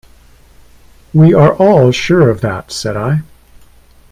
[1.13, 3.19] "We are all sure of that," said I.